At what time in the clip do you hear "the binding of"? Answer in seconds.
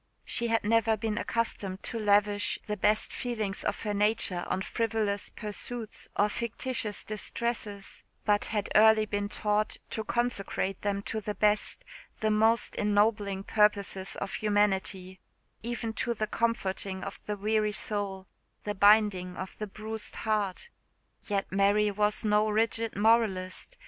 18.63-19.55